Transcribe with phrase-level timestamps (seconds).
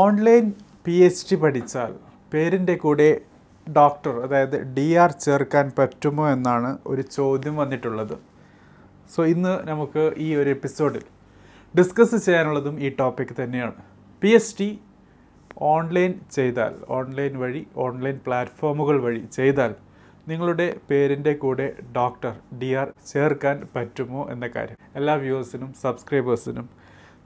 [0.00, 0.44] Online
[0.84, 1.90] P H D പഠിച്ചാൽ
[2.32, 3.08] പേരിന്റെ കൂടെ
[3.66, 8.14] ഡോക്ടർ അതായത് ഡി ആർ ചേർക്കാൻ പറ്റുമോ എന്നാണ് ഒരു ചോദ്യം വന്നിട്ടുള്ളത്.
[9.14, 11.04] സോ ഇന്ന് നമുക്ക് ഈ ഒരു എപ്പിസോഡിൽ
[11.74, 13.78] ഡിസ്കസ് ചെയ്യാനുള്ളതും ഈ ടോപ്പിക് തന്നെയാണ്.
[14.22, 14.70] പി എച്ച് ഡി
[15.74, 19.74] ഓൺലൈൻ ചെയ്താൽ ഓൺലൈൻ വഴി ഓൺലൈൻ പ്ലാറ്റ്ഫോമുകൾ വഴി ചെയ്താൽ
[20.28, 21.66] നിങ്ങളുടെ പേരിന്റെ കൂടെ
[21.98, 22.32] ഡോക്ടർ
[22.62, 24.78] ഡി ആർ ചേർക്കാൻ പറ്റുമോ എന്ന കാര്യം.
[25.00, 26.66] എല്ലാ വ്യൂവേഴ്സിനും സബ്സ്ക്രൈബേഴ്സിനും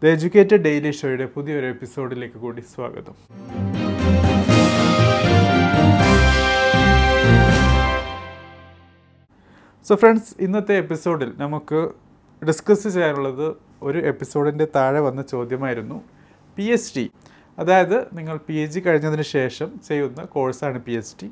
[0.03, 3.15] ദ എജ്യൂക്കേറ്റഡ് ഡെയിലി ഷോയുടെ പുതിയൊരു എപ്പിസോഡിലേക്ക് കൂടി സ്വാഗതം.
[9.87, 11.81] സോ ഫ്രണ്ട്സ് ഇന്നത്തെ എപ്പിസോഡിൽ നമുക്ക്
[12.47, 16.03] ഡിസ്കസ് ചെയ്യാനുള്ളത് ഒരു എപ്പിസോഡിന്റെ താഴെ വന്ന ചോദ്യമായിരുന്നു
[16.57, 17.11] പി എച്ച് ഡി
[17.59, 21.31] അതായത് നിങ്ങൾ പി എച്ച് ഡി കഴിഞ്ഞതിന് ശേഷം ചെയ്യുന്ന കോഴ്സാണ് P H D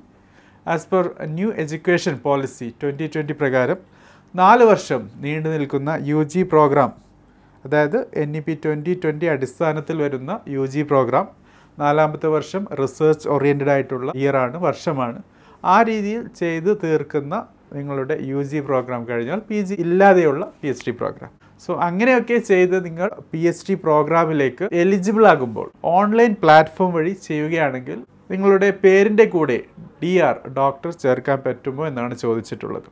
[0.67, 3.77] as per new education policy twenty twenty പ്രകാരം
[4.35, 7.05] നാല് വർഷം നീണ്ടു നിൽക്കുന്ന യു ജി പ്രോഗ്രാം
[7.65, 11.27] അതായത് N E P twenty twenty അടിസ്ഥാനത്തിൽ വരുന്ന യു ജി പ്രോഗ്രാം
[11.79, 15.19] നാലാമത്തെ വർഷം റിസർച്ച് ഓറിയന്റഡ് ആയിട്ടുള്ള ഇയറാണ് വർഷമാണ്.
[15.65, 17.35] ആ രീതിയിൽ ചെയ്ത് തീർക്കുന്ന
[17.77, 21.31] നിങ്ങളുടെ യു ജി പ്രോഗ്രാം കഴിഞ്ഞാൽ P G ഇല്ലാതെയുള്ള P H D program
[21.63, 25.67] so അങ്ങനെയൊക്കെ ചെയ്ത് നിങ്ങൾ പി എച്ച് ഡി പ്രോഗ്രാമിലേക്ക് എലിജിബിൾ ആകുമ്പോൾ
[25.99, 27.99] ഓൺലൈൻ പ്ലാറ്റ്ഫോം വഴി ചെയ്യുകയാണെങ്കിൽ
[28.31, 29.59] നിങ്ങളുടെ പേരിന്റെ കൂടെ
[30.03, 32.89] ഡി ആർ ഡോക്ടർ ചേർക്കാൻ പറ്റുമോ എന്നാണ് ചോദിച്ചിട്ടുള്ളത്.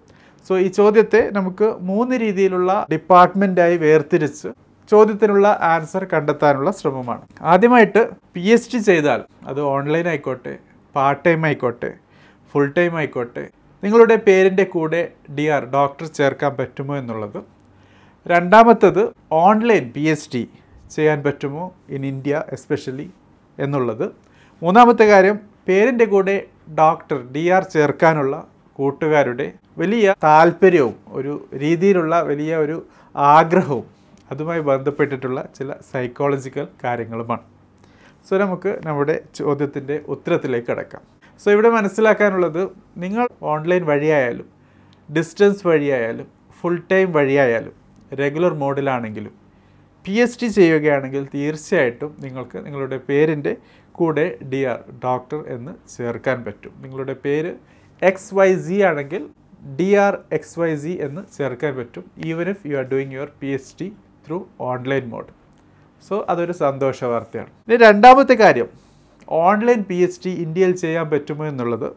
[0.49, 4.49] സോ ഈ ചോദ്യത്തെ നമുക്ക് മൂന്ന് രീതിയിലുള്ള ഡിപ്പാർട്ട്മെന്റായി വേർതിരിച്ച്
[4.91, 7.23] ചോദ്യത്തിനുള്ള ആൻസർ കണ്ടെത്താനുള്ള ശ്രമമാണ്.
[7.41, 8.01] ആദ്യമായിട്ട്
[8.35, 10.55] പി എച്ച് ഡി ചെയ്താൽ അത് ഓൺലൈൻ ആയിക്കോട്ടെ
[10.95, 11.91] പാർട്ട് ടൈം ആയിക്കോട്ടെ
[12.55, 13.45] ഫുൾ ടൈം ആയിക്കോട്ടെ
[13.83, 15.01] നിങ്ങളുടെ പേരിന്റെ കൂടെ
[15.37, 17.39] ഡി ആർ ഡോക്ടർ ചേർക്കാൻ പറ്റുമോ എന്നുള്ളത്.
[18.27, 20.43] രണ്ടാമത്തത് ഓൺലൈൻ പി എച്ച് ഡി
[20.97, 23.11] ചെയ്യാൻ പറ്റുമോ ഇൻ ഇന്ത്യ എസ്പെഷ്യലി
[23.59, 24.07] എന്നുള്ളത്.
[24.63, 26.37] മൂന്നാമത്തെ കാര്യം പേരിന്റെ കൂടെ
[26.81, 28.35] ഡോക്ടർ ഡി ആർ ചേർക്കാനുള്ള
[28.79, 29.47] കൂട്ടുകാരുടെ
[29.79, 32.77] വലിയ താല്പര്യവും ഒരു രീതിയിലുള്ള വലിയ ഒരു
[33.15, 33.87] ആഗ്രഹവും
[34.31, 37.45] അതുമായി ബന്ധപ്പെട്ടിട്ടുള്ള ചില സൈക്കോളജിക്കൽ കാര്യങ്ങളുമാണ്.
[38.27, 41.03] സോ നമുക്ക് നമ്മുടെ ചോദ്യത്തിന്റെ ഉത്തരത്തിലേക്ക് കടക്കാം.
[41.41, 42.63] സോ ഇവിടെ മനസ്സിലാക്കാനുള്ളത്
[42.97, 44.49] നിങ്ങൾ ഓൺലൈൻ വഴിയായാലും
[45.09, 46.27] ഡിസ്റ്റൻസ് വഴിയായാലും
[46.59, 47.75] ഫുൾ ടൈം വഴിയായാലും
[48.21, 49.35] റെഗുലർ മോഡിലാണെങ്കിലും
[50.05, 53.53] പി എച്ച് ഡി ചെയ്യുകയാണെങ്കിൽ തീർച്ചയായിട്ടും നിങ്ങൾക്ക് നിങ്ങളുടെ പേരിന്റെ
[53.95, 56.73] കൂടെ ഡി ആർ ഡോക്ടർ എന്ന് ചേർക്കാൻ പറ്റും.
[56.81, 57.53] നിങ്ങളുടെ പേര്
[58.09, 59.23] എക്സ് വൈ സി ആണെങ്കിൽ
[59.79, 63.49] D R X Y C എന്ന് ചേർക്കാൻ പറ്റും even if you are doing your P
[63.57, 63.87] H D
[64.25, 64.39] through
[64.71, 65.31] online mode
[66.07, 67.51] so അതൊരു സന്തോഷ വാർത്തയാണ്.
[67.67, 68.69] ഇനി രണ്ടാമത്തെ കാര്യം
[69.49, 71.89] ഓൺലൈൻ പി എച്ച് ഡി ഇന്ത്യയിൽ ചെയ്യാൻ പറ്റുമോ എന്നുള്ളത്.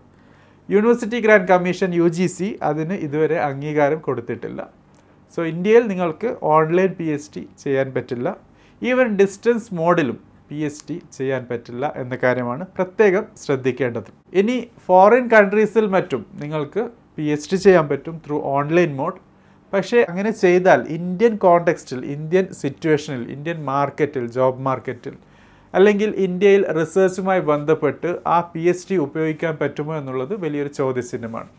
[0.70, 4.62] University grant commission U G C അതിന് ഇതുവരെ അംഗീകാരം കൊടുത്തിട്ടില്ല.
[5.36, 8.28] സോ ഇന്ത്യയിൽ നിങ്ങൾക്ക് ഓൺലൈൻ പി എച്ച് ഡി ചെയ്യാൻ പറ്റില്ല.
[8.82, 10.20] ഈവൻ ഡിസ്റ്റൻസ് മോഡിലും
[10.50, 14.10] പി എച്ച് ഡി ചെയ്യാൻ പറ്റില്ല എന്ന കാര്യമാണ് പ്രത്യേകം ശ്രദ്ധിക്കേണ്ടത്.
[14.42, 14.58] ഇനി
[14.88, 16.84] ഫോറിൻ കൺട്രീസിൽ മറ്റും നിങ്ങൾക്ക്
[17.18, 19.20] പി എച്ച് ഡി ചെയ്യാൻ പറ്റും ത്രൂ ഓൺലൈൻ മോഡ്
[19.74, 25.16] പക്ഷേ അങ്ങനെ ചെയ്താൽ ഇന്ത്യൻ കോണ്ടെക്സ്റ്റിൽ ഇന്ത്യൻ സിറ്റുവേഷനിൽ ഇന്ത്യൻ മാർക്കറ്റിൽ ജോബ് മാർക്കറ്റിൽ
[25.74, 31.50] അല്ലെങ്കിൽ ഇന്ത്യയിൽ റിസർച്ചുമായി ബന്ധപ്പെട്ട് ആ പി എച്ച് ഡി ഉപയോഗിക്കാൻ പറ്റുമോ എന്നുള്ളത് വലിയൊരു ചോദ്യചിഹ്നമാണ്.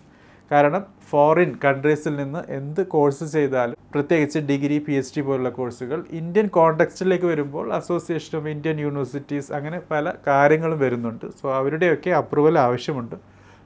[0.51, 6.47] കാരണം ഫോറിൻ കൺട്രീസിൽ നിന്ന് എന്ത് കോഴ്സ് ചെയ്താലും പ്രത്യേകിച്ച് ഡിഗ്രി പി എച്ച് ഡി പോലുള്ള കോഴ്സുകൾ ഇന്ത്യൻ
[6.57, 11.27] കോണ്ടെക്സ്റ്റിലേക്ക് വരുമ്പോൾ അസോസിയേഷൻ ഓഫ് ഇന്ത്യൻ യൂണിവേഴ്സിറ്റീസ് അങ്ങനെ പല കാര്യങ്ങളും വരുന്നുണ്ട്.
[11.41, 13.17] സോ അവരുടെയൊക്കെ അപ്രൂവൽ ആവശ്യമുണ്ട്.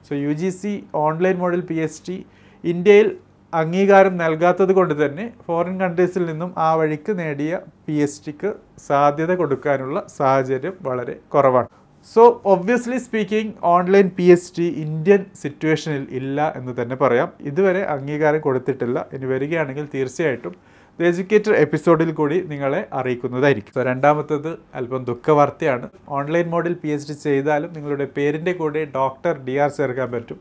[0.07, 0.73] So U G C
[1.07, 2.19] online model P H D
[2.65, 3.11] ഇന്ത്യയിൽ
[3.53, 8.51] അംഗീകാരം നൽകാത്തത് കൊണ്ട് തന്നെ ഫോറിൻ കൺട്രീസിൽ നിന്നും ആ വഴിക്ക് നേടിയ പി എച്ച് ഡിക്ക്
[8.89, 11.71] സാധ്യത കൊടുക്കാനുള്ള സാഹചര്യം വളരെ കുറവാണ്.
[12.05, 17.29] So obviously speaking online P H D Indian സിറ്റുവേഷനിൽ ഇല്ല എന്ന് തന്നെ പറയാം.
[17.41, 19.07] ഇതുവരെ അംഗീകാരം കൊടുത്തിട്ടില്ല.
[19.13, 20.55] ഇനി വരികയാണെങ്കിൽ തീർച്ചയായിട്ടും
[21.01, 23.73] ദ എജ്യൂക്കേറ്റർ എപ്പിസോഡിൽ കൂടി നിങ്ങളെ അറിയിക്കുന്നതായിരിക്കും.
[23.75, 25.89] സോ രണ്ടാമത്തത് അല്പം ദുഃഖവാർത്തയാണ്.
[26.09, 30.41] ഓൺലൈൻ മോഡിൽ പി എച്ച് ഡി ചെയ്താലും നിങ്ങളുടെ പേരിന്റെ കൂടെ ഡോക്ടർ ഡി ആർ ചേർക്കാൻ പറ്റും.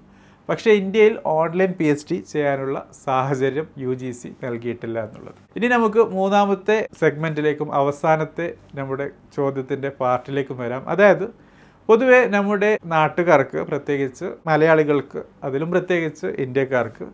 [0.50, 5.36] പക്ഷേ ഇന്ത്യയിൽ ഓൺലൈൻ പി എച്ച് ഡി ചെയ്യാനുള്ള സാഹചര്യം യു ജി സി നൽകിയിട്ടില്ല എന്നുള്ളത്.
[5.56, 10.90] ഇനി നമുക്ക് മൂന്നാമത്തെ സെഗ്മെന്റിലേക്കും അവസാനത്തെ നമ്മുടെ ചോദ്യത്തിന്റെ പാർട്ടിലേക്കും വരാം.
[10.90, 11.49] അതായത്
[11.90, 17.06] പൊതുവെ നമ്മുടെ നാട്ടുകാർക്ക് പ്രത്യേകിച്ച് മലയാളികൾക്ക് അതിലും പ്രത്യേകിച്ച് ഇന്ത്യക്കാർക്ക്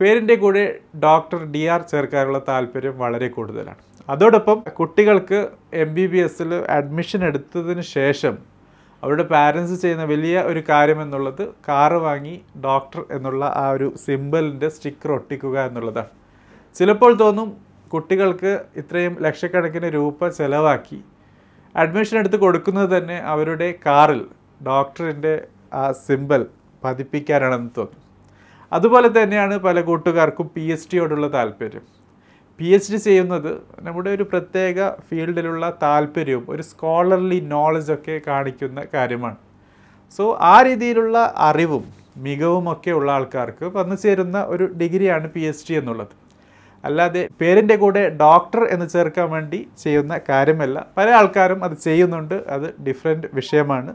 [0.00, 0.62] പേരിന്റെ കൂടെ
[1.04, 3.80] ഡോക്ടർ ഡി ആർ ചേർക്കാനുള്ള താല്പര്യം വളരെ കൂടുതലാണ്.
[4.08, 5.40] അതോടൊപ്പം കുട്ടികൾക്ക്
[5.82, 8.36] എം ബി ബി എസിൽ അഡ്മിഷൻ എടുത്തതിന് ശേഷം
[9.02, 12.36] അവരുടെ പാരൻസ് ചെയ്യുന്ന വലിയ ഒരു കാര്യം എന്നുള്ളത് കാറ് വാങ്ങി
[12.68, 16.12] ഡോക്ടർ എന്നുള്ള ആ ഒരു സിമ്പിളിന്റെ സ്റ്റിക്കർ ഒട്ടിക്കുക എന്നുള്ളതാണ്.
[16.76, 17.50] ചിലപ്പോൾ തോന്നും
[17.92, 21.00] കുട്ടികൾക്ക് ഇത്രയും ലക്ഷക്കണക്കിന് രൂപ ചിലവാക്കി
[21.74, 24.20] അഡ്മിഷൻ എടുത്ത് കൊടുക്കുന്നത് തന്നെ അവരുടെ കാറിൽ
[24.66, 25.34] ഡോക്ടറിന്റെ
[25.72, 26.46] ആ സിമ്പൽ
[26.84, 28.06] പതിപ്പിക്കാനാണെന്ന് തോന്നുന്നു.
[28.72, 31.84] അതുപോലെ തന്നെയാണ് പല കൂട്ടുകാർക്കും പി എച്ച് ഡിയോടുള്ള താല്പര്യം.
[32.58, 39.36] പി എച്ച് ഡി ചെയ്യുന്നത് നമ്മുടെ ഒരു പ്രത്യേക ഫീൽഡിലുള്ള താല്പര്യവും ഒരു സ്കോളർലി നോളജൊക്കെ കാണിക്കുന്ന കാര്യമാണ്.
[40.18, 41.84] സോ ആ രീതിയിലുള്ള അറിവും
[42.16, 46.29] മികവുമൊക്കെ ഉള്ള ആൾക്കാർക്ക് വന്നു ചേരുന്ന ഒരു ഡിഗ്രിയാണ് പി എച്ച് ഡി എന്നുള്ളത്.
[46.84, 50.86] അല്ലാതെ പേരിന്റെ കൂടെ ഡോക്ടർ എന്ന് ചേർക്കാൻ വേണ്ടി ചെയ്യുന്ന കാര്യമല്ല.
[50.96, 52.34] പല ആൾക്കാരും അത് ചെയ്യുന്നുണ്ട്.
[52.48, 53.94] അത് ഡിഫറെന്റ് വിഷയമാണ്.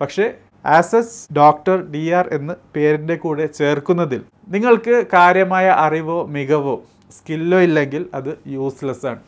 [0.00, 0.26] പക്ഷേ
[0.64, 6.76] ആസസ് ഡോക്ടർ ഡി ആർ എന്ന് പേരിന്റെ കൂടെ ചേർക്കുന്നതിൽ നിങ്ങൾക്ക് കാര്യമായ അറിവോ മികവോ
[7.16, 9.20] സ്കില്ലോ ഇല്ലെങ്കിൽ അത് യൂസ്ലെസ് ആണ്.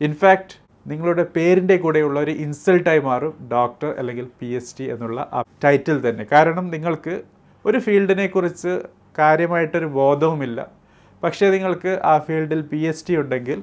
[0.00, 0.54] ഇൻഫാക്റ്റ്
[0.86, 6.26] നിങ്ങളുടെ പേരിന്റെ കൂടെയുള്ള ഒരു ഇൻസൾട്ടായി മാറും ഡോക്ടർ അല്ലെങ്കിൽ പി എച്ച് ഡി എന്നുള്ള ടൈറ്റിൽ തന്നെ.
[6.32, 7.14] കാരണം നിങ്ങൾക്ക്
[7.64, 8.72] ഒരു ഫീൽഡിനെ കുറിച്ച്
[9.18, 10.81] കാര്യമായിട്ടൊരു ബോധവുമില്ല.
[11.22, 13.58] പക്ഷേ നിങ്ങൾക്ക് ആ ഫീൽഡിൽ പി എച്ച് ഡി ഉണ്ടെങ്കിൽ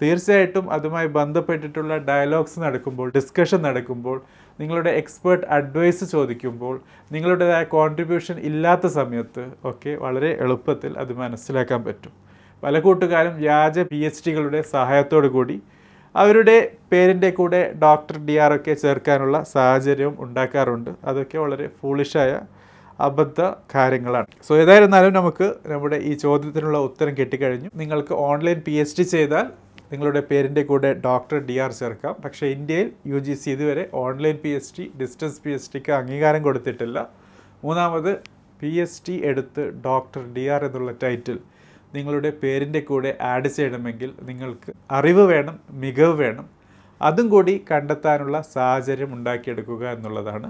[0.00, 4.16] തീർച്ചയായിട്ടും അതുമായി ബന്ധപ്പെട്ടിട്ടുള്ള ഡയലോഗ്സ് നടക്കുമ്പോൾ ഡിസ്കഷൻ നടക്കുമ്പോൾ
[4.58, 6.74] നിങ്ങളുടെ എക്സ്പേർട്ട് അഡ്വൈസ് ചോദിക്കുമ്പോൾ
[7.10, 12.12] നിങ്ങളുടേതായ കോൺട്രിബ്യൂഷൻ ഇല്ലാത്ത സമയത്ത് ഒക്കെ വളരെ എളുപ്പത്തിൽ അത് മനസ്സിലാക്കാൻ പറ്റും.
[12.62, 15.56] പല കൂട്ടുകാരും വ്യാജ പി എച്ച് ഡികളുടെ സഹായത്തോടു കൂടി
[16.14, 16.56] അവരുടെ
[16.92, 20.90] പേരിന്റെ കൂടെ ഡോക്ടർ ഡി ആർ ഒക്കെ ചേർക്കാനുള്ള സാഹചര്യവും ഉണ്ടാക്കാറുണ്ട്.
[21.04, 22.32] അതൊക്കെ വളരെ ഫൂളിഷായ
[22.98, 23.40] അബദ്ധ
[23.74, 27.70] കാര്യങ്ങളാണ് സോ ഏതായിരുന്നാലും നമുക്ക് നമ്മുടെ ഈ ചോദ്യത്തിനുള്ള ഉത്തരം കിട്ടിക്കഴിഞ്ഞു.
[27.82, 29.46] നിങ്ങൾക്ക് ഓൺലൈൻ പി എച്ച് ഡി ചെയ്താൽ
[29.92, 32.14] നിങ്ങളുടെ പേരിന്റെ കൂടെ ഡോക്ടർ ഡി ആർ ചേർക്കാം.
[32.24, 36.42] പക്ഷേ ഇന്ത്യയിൽ യു ജി സി ഇതുവരെ online P H D distance P H ഡിക്ക് അംഗീകാരം
[36.46, 36.98] കൊടുത്തിട്ടില്ല.
[37.64, 38.12] മൂന്നാമത്
[38.60, 41.38] പി എച്ച് ഡി എടുത്ത് ഡോക്ടർ ഡി ആർ എന്നുള്ള ടൈറ്റിൽ
[41.96, 46.46] നിങ്ങളുടെ പേരിന്റെ കൂടെ ആഡ് ചെയ്യണമെങ്കിൽ നിങ്ങൾക്ക് അറിവ് വേണം മികവ് വേണം.
[47.00, 50.48] അതും കൂടി കണ്ടെത്താനുള്ള സാഹചര്യം ഉണ്ടാക്കിയെടുക്കുക എന്നുള്ളതാണ്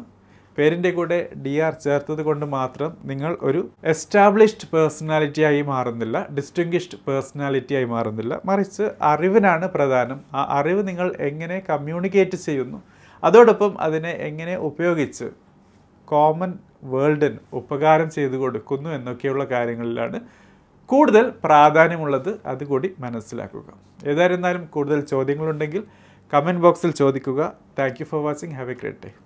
[0.59, 8.41] പേരിന്റെ കൂടെ ഡി ആർ ചേർത്തത് കൊണ്ട് മാത്രം നിങ്ങൾ ഒരു എസ്റ്റാബ്ലിഷ്ഡ് പേഴ്സണാലിറ്റിയായി മാറുന്നില്ല ഡിസ്റ്റിങ്ഷ്ഡ് പേഴ്സണാലിറ്റിയായി മാറുന്നില്ല.
[8.45, 10.21] മറിച്ച് അറിവിനാണ് പ്രധാനം.
[10.35, 12.83] ആ അറിവ് നിങ്ങൾ എങ്ങനെ കമ്മ്യൂണിക്കേറ്റ് ചെയ്യുന്നു?
[13.25, 15.25] അതോടൊപ്പം അതിനെ എങ്ങനെ ഉപയോഗിച്ച്
[16.05, 16.55] കോമൺ
[16.85, 20.21] വേൾഡിന് ഉപകാരം ചെയ്തു കൊടുക്കുന്നു എന്നൊക്കെയുള്ള കാര്യങ്ങളിലാണ്
[20.87, 22.39] കൂടുതൽ പ്രാധാന്യമുള്ളത്.
[22.47, 23.65] അതുകൂടി മനസ്സിലാക്കുക.
[24.07, 25.85] ഏതായിരുന്നാലും കൂടുതൽ ചോദ്യങ്ങളുണ്ടെങ്കിൽ
[26.35, 27.53] കമന്റ് ബോക്സിൽ ചോദിക്കുക.
[27.79, 29.24] Thank for watching have a great day